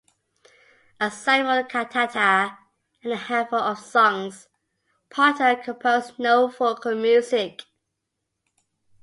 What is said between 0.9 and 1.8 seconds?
Aside from a